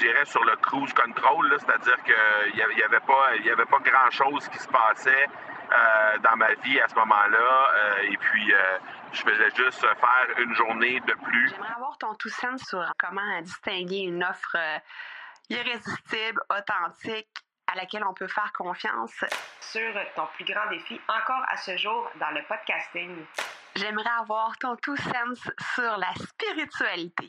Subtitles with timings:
[0.00, 3.78] dirais, sur le cruise control, c'est-à-dire qu'il n'y avait, avait, pas, il y avait pas
[3.78, 5.26] grand-chose qui se passait
[5.72, 7.70] euh, dans ma vie à ce moment-là.
[7.74, 8.78] Euh, et puis, euh,
[9.12, 11.50] je faisais juste faire une journée de plus.
[11.50, 14.56] J'aimerais avoir ton tout sens sur comment distinguer une offre
[15.48, 17.28] irrésistible, authentique,
[17.66, 19.24] à laquelle on peut faire confiance.
[19.60, 23.24] Sur ton plus grand défi encore à ce jour dans le podcasting.
[23.76, 27.28] J'aimerais avoir ton tout sens sur la spiritualité.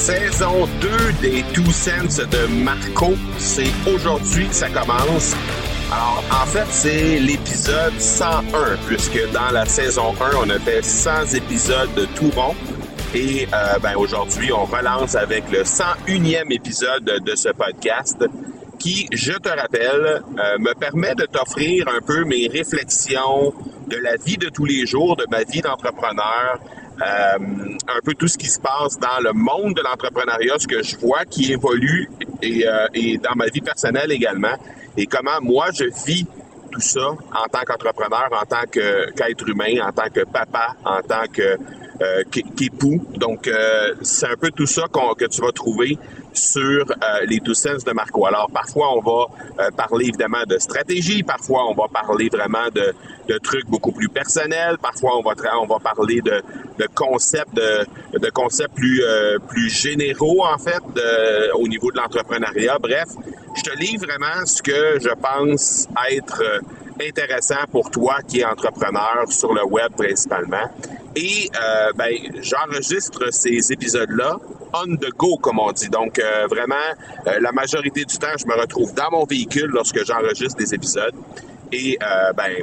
[0.00, 0.88] Saison 2
[1.20, 5.36] des Two Cents de Marco, c'est aujourd'hui que ça commence.
[5.92, 11.34] Alors, en fait, c'est l'épisode 101, puisque dans la saison 1, on a fait 100
[11.34, 12.54] épisodes de tout rond.
[13.14, 18.24] Et euh, ben, aujourd'hui, on relance avec le 101e épisode de ce podcast
[18.78, 23.52] qui, je te rappelle, euh, me permet de t'offrir un peu mes réflexions
[23.86, 26.58] de la vie de tous les jours, de ma vie d'entrepreneur,
[27.00, 30.96] un peu tout ce qui se passe dans le monde de l'entrepreneuriat, ce que je
[30.98, 32.10] vois qui évolue
[32.42, 34.56] et, euh, et dans ma vie personnelle également,
[34.96, 36.26] et comment moi je vis
[36.70, 41.24] tout ça en tant qu'entrepreneur, en tant qu'être humain, en tant que papa, en tant
[41.32, 41.56] que
[42.02, 43.04] euh, qu'époux.
[43.16, 45.98] Donc, euh, c'est un peu tout ça que tu vas trouver
[46.32, 48.24] sur euh, les Two Sense de Marco.
[48.24, 49.26] Alors, parfois, on va
[49.58, 52.94] euh, parler évidemment de stratégie, parfois, on va parler vraiment de,
[53.28, 56.40] de trucs beaucoup plus personnels, parfois, on va, on va parler de,
[56.80, 57.86] de concepts, de,
[58.18, 59.02] de plus,
[59.48, 60.82] plus généraux, en fait,
[61.54, 62.78] au niveau de l'entrepreneuriat.
[62.80, 63.08] Bref,
[63.56, 66.42] je te lis vraiment ce que je pense être
[67.00, 70.70] intéressant pour toi qui es entrepreneur sur le web principalement.
[71.16, 74.36] Et euh, ben, j'enregistre ces épisodes-là
[74.72, 75.88] on the go, comme on dit.
[75.88, 76.74] Donc, euh, vraiment,
[77.26, 81.14] euh, la majorité du temps, je me retrouve dans mon véhicule lorsque j'enregistre des épisodes.
[81.72, 82.62] Et, euh, ben,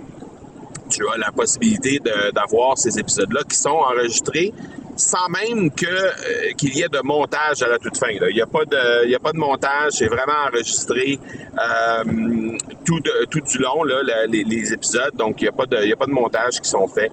[0.88, 2.00] tu as la possibilité
[2.34, 4.54] d'avoir ces épisodes-là qui sont enregistrés
[4.98, 8.10] sans même que euh, qu'il y ait de montage à la toute fin.
[8.10, 11.20] Il n'y a pas de il y a pas de montage, c'est vraiment enregistré
[11.54, 15.16] euh, tout du long les, épisodes.
[15.16, 17.12] Donc il n'y a pas de il y a pas de montage qui sont faits.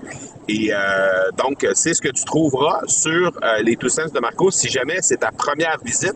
[0.49, 4.69] Et euh, donc c'est ce que tu trouveras sur les Two Sens de Marco si
[4.69, 6.15] jamais c'est ta première visite.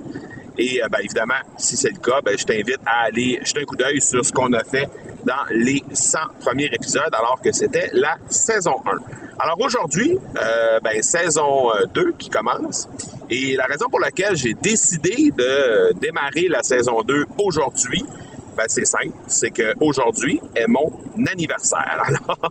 [0.61, 3.77] Et ben, évidemment, si c'est le cas, ben, je t'invite à aller jeter un coup
[3.77, 4.89] d'œil sur ce qu'on a fait
[5.25, 8.99] dans les 100 premiers épisodes, alors que c'était la saison 1.
[9.41, 12.89] Alors aujourd'hui, euh, ben, saison 2 euh, qui commence.
[13.31, 18.05] Et la raison pour laquelle j'ai décidé de démarrer la saison 2 aujourd'hui,
[18.59, 20.93] ben, c'est simple, c'est qu'aujourd'hui est mon
[21.31, 22.03] anniversaire.
[22.05, 22.51] Alors,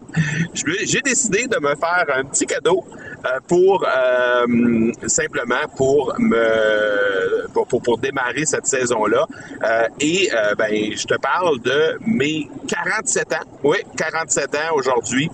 [0.53, 2.85] j'ai décidé de me faire un petit cadeau
[3.25, 9.28] euh, pour euh, simplement pour me pour, pour, démarrer cette saison-là.
[9.63, 13.45] Euh, et ben, je te parle de mes 47 ans.
[13.63, 15.29] Oui, 47 ans aujourd'hui.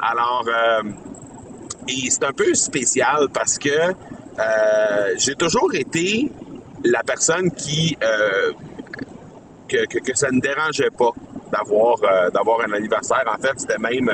[0.00, 0.46] Alors,
[1.86, 3.94] et c'est un peu spécial parce que
[5.16, 6.30] j'ai toujours été
[6.82, 7.96] la personne qui
[9.86, 11.10] que, ça ne dérangeait pas
[11.52, 11.96] d'avoir
[12.32, 13.24] d'avoir un anniversaire.
[13.26, 14.10] En fait, c'était même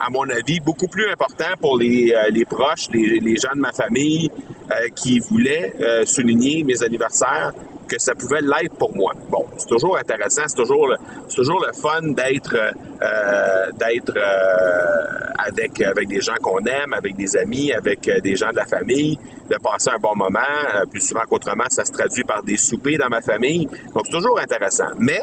[0.00, 3.60] à mon avis, beaucoup plus important pour les, euh, les proches, les, les, gens de
[3.60, 4.30] ma famille
[4.70, 7.52] euh, qui voulaient euh, souligner mes anniversaires
[7.88, 9.12] que ça pouvait l'être pour moi.
[9.30, 10.94] Bon, c'est toujours intéressant, c'est toujours,
[11.26, 12.70] c'est toujours le fun d'être euh,
[13.02, 14.24] euh,
[15.38, 19.18] avec avec des gens qu'on aime, avec des amis, avec des gens de la famille,
[19.50, 20.40] de passer un bon moment.
[20.90, 23.66] plus souvent qu'autrement, ça se traduit par des soupers dans ma famille.
[23.94, 24.88] Donc c'est toujours intéressant.
[24.98, 25.20] Mais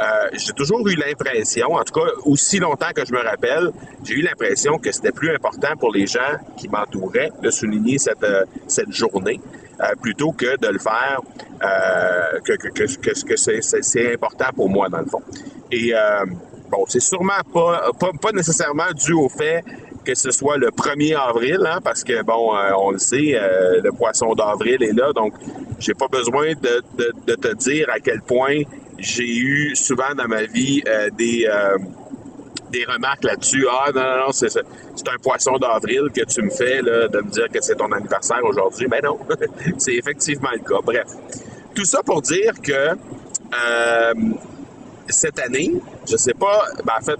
[0.00, 3.70] euh, j'ai toujours eu l'impression, en tout cas aussi longtemps que je me rappelle,
[4.02, 8.24] j'ai eu l'impression que c'était plus important pour les gens qui m'entouraient de souligner cette,
[8.24, 9.40] euh, cette journée
[9.80, 11.20] euh, plutôt que de le faire,
[11.62, 13.36] euh, que, que, que, que
[13.82, 15.22] c'est important pour moi dans le fond.
[15.70, 16.24] Et euh,
[16.70, 19.62] bon, c'est sûrement pas, pas, pas nécessairement dû au fait
[20.04, 23.80] que ce soit le 1er avril, hein, parce que bon, euh, on le sait, euh,
[23.82, 25.34] le poisson d'avril est là, donc
[25.78, 26.82] j'ai pas besoin de,
[27.34, 28.62] te dire à quel point
[28.98, 31.48] j'ai eu souvent dans ma vie euh, des
[32.70, 33.66] des remarques là-dessus.
[33.70, 37.18] Ah non, non, non, c'est, c'est un poisson d'avril que tu me fais là, de
[37.18, 38.86] me dire que c'est ton anniversaire aujourd'hui.
[38.90, 39.18] Mais non,
[39.76, 40.80] c'est effectivement le cas.
[40.82, 41.04] Bref.
[41.74, 42.96] Tout ça pour dire que
[45.08, 45.74] cette année,
[46.08, 47.18] je sais pas, ben en fait,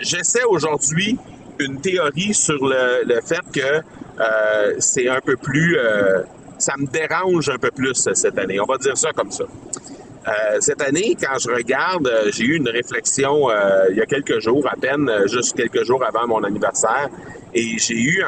[0.00, 1.18] j'essaie aujourd'hui
[1.58, 3.82] une théorie sur le, le fait que
[4.20, 5.78] euh, c'est un peu plus...
[5.78, 6.22] Euh,
[6.58, 8.60] ça me dérange un peu plus cette année.
[8.60, 9.44] On va dire ça comme ça.
[9.44, 13.48] Euh, cette année, quand je regarde, j'ai eu une réflexion
[13.90, 17.08] il y a quelques jours, à peine, juste quelques jours avant mon anniversaire,
[17.52, 18.24] et j'ai eu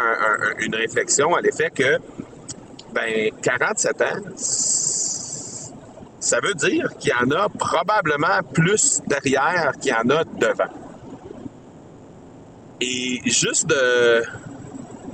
[0.58, 1.98] une réflexion à l'effet que,
[2.92, 4.04] ben, 47 ans,
[6.20, 10.85] ça veut dire qu'il y en a probablement plus derrière qu'il y en a devant.
[12.80, 14.22] Et juste de,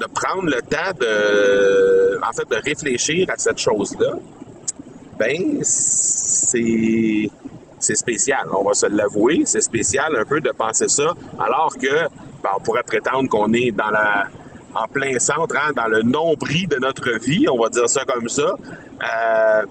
[0.01, 4.15] de prendre le temps de, en fait, de réfléchir à cette chose-là,
[5.19, 7.31] ben, c'est,
[7.79, 8.47] spécial.
[8.53, 9.43] On va se l'avouer.
[9.45, 12.09] C'est spécial un peu de penser ça, alors que,
[12.43, 14.27] ben, on pourrait prétendre qu'on est dans la,
[14.75, 18.29] en plein centre, hein, dans le nombril de notre vie, on va dire ça comme
[18.29, 18.55] ça.
[19.03, 19.63] Euh,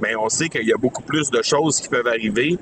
[0.00, 2.58] mais on sait qu'il y a beaucoup plus de choses qui peuvent arriver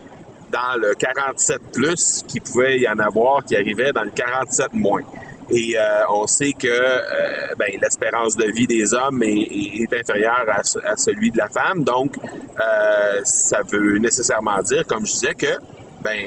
[0.51, 5.03] dans le 47 plus qu'il pouvait y en avoir qui arrivaient dans le 47 moins.
[5.49, 10.97] Et euh, on sait que euh, ben, l'espérance de vie des hommes est, inférieure à,
[10.97, 11.85] celui de la femme.
[11.85, 15.59] Donc, euh, ça veut nécessairement dire, comme je disais, que
[16.03, 16.19] ben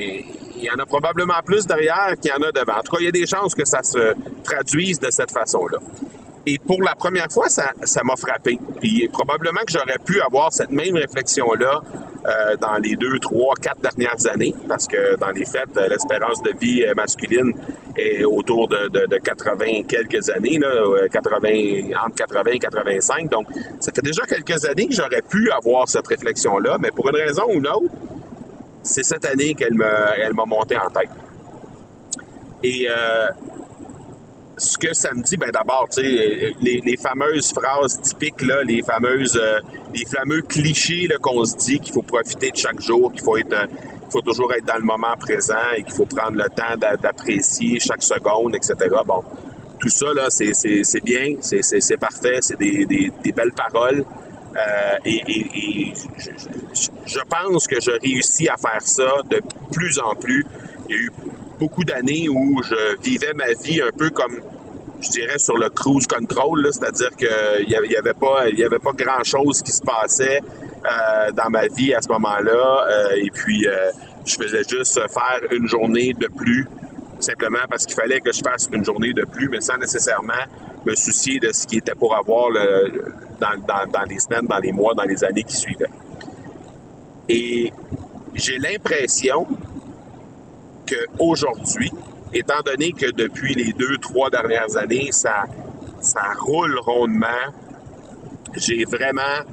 [0.56, 2.80] il y en a probablement plus derrière qu'il y en a devant.
[2.80, 4.14] En tout cas, il y a des chances que ça se
[4.44, 5.80] traduise de cette façon-là.
[6.46, 8.60] Et pour la première fois, ça, ça m'a frappé.
[8.80, 11.82] Puis probablement que j'aurais pu avoir cette même réflexion-là
[12.26, 16.44] euh, dans les deux, trois, quatre dernières années, parce que dans les faits, euh, l'espérance
[16.44, 17.54] de vie euh, masculine
[17.96, 23.30] est autour de, de, 80 quelques années, là, 80, entre 80 et 85.
[23.30, 23.48] Donc,
[23.80, 27.44] ça fait déjà quelques années que j'aurais pu avoir cette réflexion-là, mais pour une raison
[27.48, 27.94] ou une autre,
[28.84, 31.10] c'est cette année qu'elle m'a, monté en tête.
[32.64, 32.88] Et
[34.60, 38.82] ce que ça me dit, ben d'abord, tu sais, les, fameuses phrases typiques, là, les
[38.84, 39.60] fameuses, euh,
[39.94, 43.54] les fameux clichés qu'on se dit qu'il faut profiter de chaque jour, qu'il faut être,
[43.54, 43.68] euh,
[44.12, 48.04] faut toujours être dans le moment présent et qu'il faut prendre le temps d'apprécier chaque
[48.04, 48.76] seconde, etc.
[49.06, 49.24] Bon,
[49.80, 54.04] tout ça là, c'est bien, c'est parfait, c'est des, des, des, belles paroles.
[54.58, 55.94] Euh, et,
[57.06, 59.42] je, pense que je réussis à faire ça de
[59.72, 60.46] plus en plus.
[60.90, 61.12] Il y a eu
[61.60, 64.40] beaucoup d'années où je vivais ma vie un peu comme
[65.02, 68.92] je dirais sur le cruise control, c'est-à-dire qu'il n'y avait, avait, pas, il avait pas
[68.92, 72.86] grand-chose qui se passait euh, dans ma vie à ce moment-là.
[72.90, 73.92] Euh, et puis, euh,
[74.26, 76.68] je faisais juste faire une journée de plus,
[77.20, 80.46] simplement parce qu'il fallait que je fasse une journée de plus, mais sans nécessairement
[80.86, 82.50] me soucier de ce qui était pour avoir
[83.40, 85.90] dans, dans les semaines, dans les mois, dans les années qui suivaient.
[87.28, 87.72] Et
[88.34, 89.46] j'ai l'impression
[90.90, 91.92] qu'aujourd'hui,
[92.34, 95.46] étant donné que depuis les deux, trois dernières années, ça,
[96.40, 97.28] roule rondement,
[98.56, 99.44] j'ai vraiment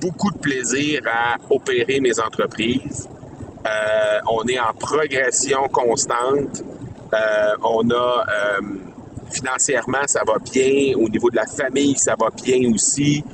[0.00, 3.08] beaucoup de plaisir à opérer mes entreprises.
[3.66, 6.64] Euh, on est en progression constante.
[7.14, 8.60] Euh, on a euh,
[9.30, 10.94] financièrement, ça va bien.
[10.96, 13.24] Au niveau de la famille, ça va bien aussi.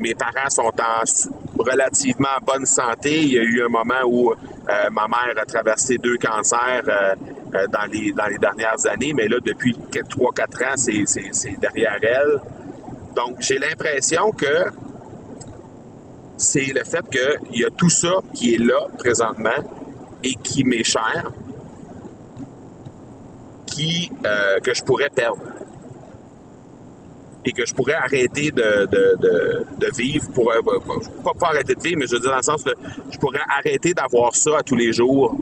[0.00, 3.22] Mes parents sont en relativement bonne santé.
[3.22, 4.34] Il y a eu un moment où
[4.90, 9.38] ma mère a traversé deux cancers euh, dans, les, dans les dernières années, mais là,
[9.44, 10.76] depuis 3-4 ans,
[11.32, 12.40] c'est derrière elle.
[13.14, 14.66] Donc, j'ai l'impression que
[16.36, 19.50] c'est le fait qu'il y a tout ça qui est là présentement
[20.22, 21.30] et qui m'est cher,
[24.62, 25.40] que je pourrais perdre
[27.44, 30.60] et que je pourrais arrêter de, de, de, vivre, pour, euh,
[31.24, 32.70] pas, pas arrêter de vivre, mais je veux dire dans le sens que
[33.10, 35.34] je pourrais arrêter d'avoir ça à tous les jours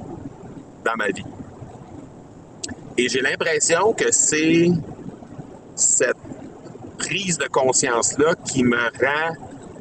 [0.84, 1.24] dans ma vie.
[2.96, 4.68] Et j'ai l'impression que c'est
[5.74, 6.16] cette
[6.98, 9.34] prise de conscience-là qui me rend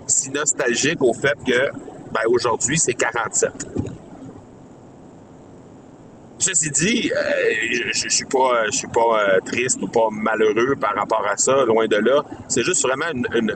[0.07, 1.71] si nostalgique au fait que
[2.11, 3.51] ben, aujourd'hui, c'est 47.
[6.47, 7.19] Ceci dit, euh,
[7.71, 11.35] je, je suis pas, je suis pas euh, triste ou pas malheureux par rapport à
[11.35, 12.23] ça, loin de là.
[12.47, 13.53] C'est juste vraiment une,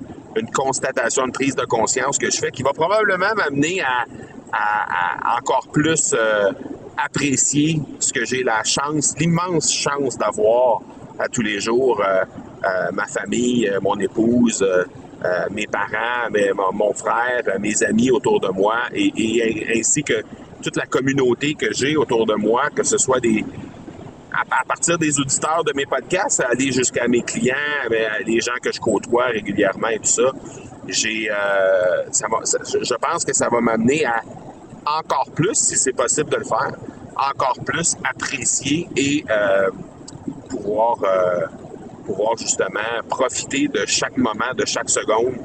[0.51, 6.13] constatation, une prise de conscience que je fais qui va probablement m'amener à, encore plus
[6.13, 6.51] euh,
[6.97, 10.81] apprécier ce que j'ai la chance, l'immense chance d'avoir
[11.17, 12.03] à tous les jours,
[12.91, 14.65] ma famille, mon épouse.
[15.51, 16.27] mes parents,
[16.73, 20.23] mon, frère, mes amis autour de moi, et ainsi que
[20.61, 23.43] toute la communauté que j'ai autour de moi, que ce soit des
[24.33, 27.55] à, partir des auditeurs de mes podcasts, aller jusqu'à mes clients,
[28.25, 30.31] les gens que je côtoie régulièrement et tout ça,
[30.87, 34.21] j'ai, euh, je pense que ça va m'amener à
[34.85, 36.71] encore plus, si c'est possible de le faire,
[37.15, 39.69] encore plus apprécier et euh,
[40.49, 41.45] pouvoir, euh,
[42.05, 45.35] pouvoir justement profiter de chaque moment, de chaque seconde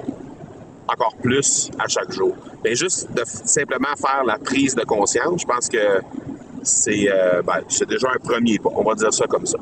[0.88, 2.34] encore plus à chaque jour.
[2.64, 6.00] Mais juste de simplement faire la prise de conscience, je pense que
[6.62, 8.70] c'est euh, ben, déjà un premier pas.
[8.74, 9.58] On va dire ça comme ça.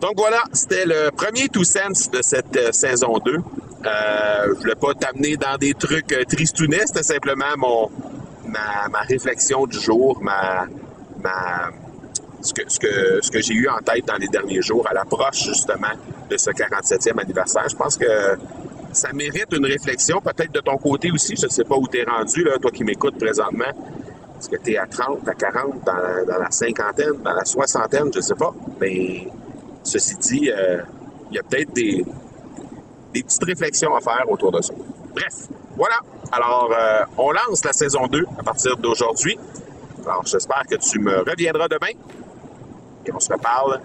[0.00, 3.32] Donc voilà, c'était le premier Two Sense de cette euh, saison 2.
[3.32, 3.40] Euh,
[4.48, 7.90] je voulais pas t'amener dans des trucs tristounets, c'était simplement mon
[8.46, 10.66] ma, ma, réflexion du jour, ma,
[11.22, 11.70] ma
[12.42, 14.94] ce que, ce que, ce que j'ai eu en tête dans les derniers jours à
[14.94, 15.92] l'approche justement
[16.30, 17.68] de ce 47e anniversaire.
[17.68, 18.36] Je pense que
[18.96, 21.36] ça mérite une réflexion, peut-être de ton côté aussi.
[21.36, 23.64] Je ne sais pas où tu es rendu, toi qui m'écoutes présentement.
[24.38, 28.18] Est-ce que tu es à 30, à 40, dans la, cinquantaine, dans la soixantaine, je
[28.18, 28.52] ne sais pas.
[28.80, 29.28] Mais
[29.82, 30.82] ceci dit, euh,
[31.30, 32.04] il y a peut-être des,
[33.12, 34.74] des petites réflexions à faire autour de ça.
[35.14, 35.98] Bref, voilà.
[36.32, 39.38] Alors, euh, on lance la saison 2 à partir d'aujourd'hui.
[40.04, 41.92] Alors, j'espère que tu me reviendras demain
[43.06, 43.80] et on se reparle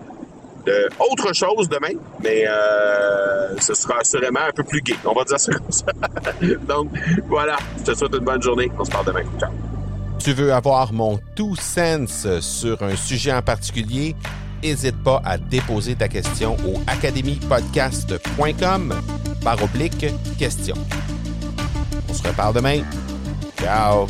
[0.99, 4.95] autre chose demain, mais euh, ce sera assurément un peu plus gay.
[5.05, 5.85] On va dire ça comme ça.
[6.67, 6.89] Donc,
[7.27, 7.57] voilà.
[7.77, 8.71] Je te souhaite une bonne journée.
[8.77, 9.23] On se parle demain.
[9.39, 9.49] Ciao.
[10.19, 14.15] Tu veux avoir mon tout sens sur un sujet en particulier?
[14.61, 18.93] N'hésite pas à déposer ta question au academypodcast.com
[19.43, 20.05] par oblique
[20.37, 20.75] question.
[22.07, 22.83] On se reparle demain.
[23.59, 24.05] Ciao!